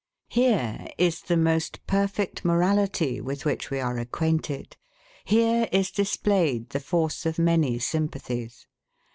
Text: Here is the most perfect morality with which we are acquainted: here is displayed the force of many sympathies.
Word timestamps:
Here 0.31 0.87
is 0.97 1.21
the 1.21 1.37
most 1.37 1.85
perfect 1.85 2.43
morality 2.43 3.21
with 3.21 3.45
which 3.45 3.69
we 3.69 3.79
are 3.79 3.99
acquainted: 3.99 4.75
here 5.25 5.69
is 5.71 5.91
displayed 5.91 6.69
the 6.71 6.79
force 6.79 7.23
of 7.27 7.37
many 7.37 7.77
sympathies. 7.77 8.65